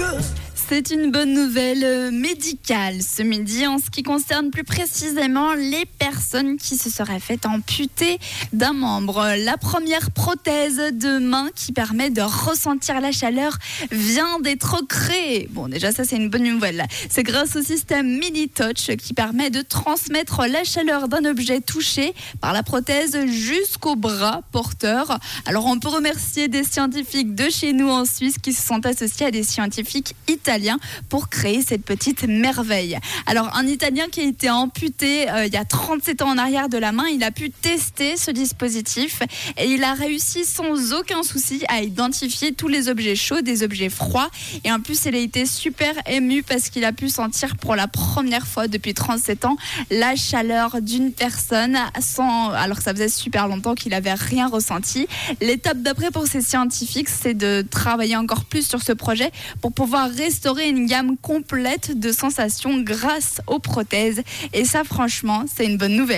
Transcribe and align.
good. 0.00 0.39
C'est 0.72 0.90
une 0.92 1.10
bonne 1.10 1.32
nouvelle 1.32 1.82
euh, 1.82 2.10
médicale 2.12 3.02
ce 3.02 3.24
midi 3.24 3.66
en 3.66 3.80
ce 3.80 3.90
qui 3.90 4.04
concerne 4.04 4.50
plus 4.50 4.62
précisément 4.62 5.54
les 5.54 5.84
personnes 5.98 6.58
qui 6.58 6.76
se 6.76 6.88
seraient 6.88 7.18
fait 7.18 7.44
amputer 7.44 8.20
d'un 8.52 8.72
membre. 8.72 9.34
La 9.36 9.56
première 9.56 10.12
prothèse 10.12 10.76
de 10.92 11.18
main 11.18 11.48
qui 11.56 11.72
permet 11.72 12.10
de 12.10 12.22
ressentir 12.22 13.00
la 13.00 13.10
chaleur 13.10 13.58
vient 13.90 14.38
d'être 14.38 14.86
créée. 14.86 15.48
Bon, 15.50 15.66
déjà 15.66 15.90
ça 15.90 16.04
c'est 16.04 16.14
une 16.14 16.30
bonne 16.30 16.44
nouvelle. 16.44 16.86
C'est 17.08 17.24
grâce 17.24 17.56
au 17.56 17.62
système 17.62 18.06
Mini 18.06 18.48
Touch 18.48 18.96
qui 18.96 19.12
permet 19.12 19.50
de 19.50 19.62
transmettre 19.62 20.42
la 20.48 20.62
chaleur 20.62 21.08
d'un 21.08 21.24
objet 21.24 21.60
touché 21.60 22.14
par 22.40 22.52
la 22.52 22.62
prothèse 22.62 23.18
jusqu'au 23.26 23.96
bras 23.96 24.42
porteur. 24.52 25.18
Alors 25.46 25.66
on 25.66 25.80
peut 25.80 25.88
remercier 25.88 26.46
des 26.46 26.62
scientifiques 26.62 27.34
de 27.34 27.50
chez 27.50 27.72
nous 27.72 27.88
en 27.88 28.04
Suisse 28.04 28.38
qui 28.40 28.52
se 28.52 28.64
sont 28.64 28.86
associés 28.86 29.26
à 29.26 29.30
des 29.32 29.42
scientifiques 29.42 30.14
italiens 30.28 30.59
pour 31.08 31.28
créer 31.28 31.62
cette 31.62 31.84
petite 31.84 32.24
merveille. 32.24 32.98
Alors 33.26 33.56
un 33.56 33.66
Italien 33.66 34.06
qui 34.10 34.20
a 34.20 34.24
été 34.24 34.50
amputé 34.50 35.30
euh, 35.30 35.46
il 35.46 35.52
y 35.52 35.56
a 35.56 35.64
37 35.64 36.22
ans 36.22 36.30
en 36.30 36.38
arrière 36.38 36.68
de 36.68 36.78
la 36.78 36.92
main, 36.92 37.06
il 37.12 37.22
a 37.24 37.30
pu 37.30 37.50
tester 37.50 38.16
ce 38.16 38.30
dispositif 38.30 39.22
et 39.56 39.66
il 39.66 39.84
a 39.84 39.94
réussi 39.94 40.44
sans 40.44 40.92
aucun 40.92 41.22
souci 41.22 41.64
à 41.68 41.82
identifier 41.82 42.52
tous 42.52 42.68
les 42.68 42.88
objets 42.88 43.16
chauds 43.16 43.40
des 43.40 43.62
objets 43.62 43.88
froids. 43.88 44.30
Et 44.64 44.72
en 44.72 44.80
plus, 44.80 45.04
il 45.06 45.14
a 45.14 45.18
été 45.18 45.46
super 45.46 45.94
ému 46.06 46.42
parce 46.42 46.68
qu'il 46.70 46.84
a 46.84 46.92
pu 46.92 47.08
sentir 47.08 47.56
pour 47.56 47.76
la 47.76 47.88
première 47.88 48.46
fois 48.46 48.68
depuis 48.68 48.94
37 48.94 49.44
ans 49.44 49.56
la 49.90 50.16
chaleur 50.16 50.80
d'une 50.80 51.12
personne 51.12 51.78
sans, 52.00 52.50
alors 52.50 52.78
ça 52.78 52.92
faisait 52.92 53.08
super 53.08 53.48
longtemps 53.48 53.74
qu'il 53.74 53.92
n'avait 53.92 54.14
rien 54.14 54.48
ressenti. 54.48 55.06
L'étape 55.40 55.78
d'après 55.78 56.10
pour 56.10 56.26
ces 56.26 56.42
scientifiques, 56.42 57.08
c'est 57.08 57.34
de 57.34 57.64
travailler 57.70 58.16
encore 58.16 58.44
plus 58.44 58.66
sur 58.68 58.82
ce 58.82 58.92
projet 58.92 59.30
pour 59.60 59.72
pouvoir 59.72 60.10
restaurer 60.10 60.49
une 60.58 60.86
gamme 60.86 61.16
complète 61.16 61.98
de 61.98 62.12
sensations 62.12 62.80
grâce 62.80 63.40
aux 63.46 63.58
prothèses. 63.58 64.22
Et 64.52 64.64
ça, 64.64 64.84
franchement, 64.84 65.44
c'est 65.52 65.66
une 65.66 65.76
bonne 65.76 65.94
nouvelle. 65.94 66.08